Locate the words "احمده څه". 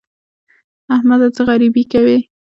0.95-1.41